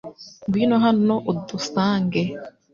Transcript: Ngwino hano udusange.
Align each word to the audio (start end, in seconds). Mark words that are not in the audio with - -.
Ngwino 0.47 0.75
hano 0.85 1.15
udusange. 1.31 2.21